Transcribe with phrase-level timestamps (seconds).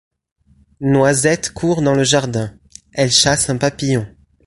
[0.79, 2.57] Noisette court dans le jardin,
[2.91, 4.07] elle chasse un papillon.